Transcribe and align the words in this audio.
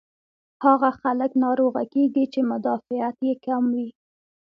هاغه 0.63 0.91
خلک 1.01 1.31
ناروغه 1.45 1.83
کيږي 1.93 2.25
چې 2.33 2.39
مدافعت 2.51 3.17
ئې 3.25 3.33
کم 3.45 3.63
وي 3.75 3.89